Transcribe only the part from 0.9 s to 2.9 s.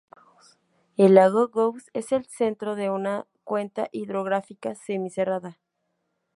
El lago Goose es el centro de